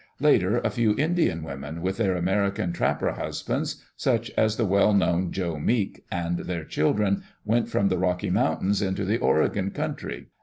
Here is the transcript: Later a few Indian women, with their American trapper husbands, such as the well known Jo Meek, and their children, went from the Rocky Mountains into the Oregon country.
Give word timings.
Later 0.19 0.57
a 0.57 0.71
few 0.71 0.95
Indian 0.97 1.43
women, 1.43 1.83
with 1.83 1.97
their 1.97 2.15
American 2.15 2.73
trapper 2.73 3.11
husbands, 3.11 3.83
such 3.95 4.31
as 4.31 4.57
the 4.57 4.65
well 4.65 4.93
known 4.93 5.31
Jo 5.31 5.59
Meek, 5.59 6.03
and 6.11 6.39
their 6.39 6.63
children, 6.65 7.21
went 7.45 7.69
from 7.69 7.89
the 7.89 7.99
Rocky 7.99 8.31
Mountains 8.31 8.81
into 8.81 9.05
the 9.05 9.19
Oregon 9.19 9.69
country. 9.69 10.29